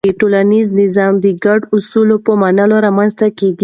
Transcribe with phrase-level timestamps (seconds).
[0.19, 3.59] ټولنیز نظم د ګډو اصولو په منلو رامنځته کېږي.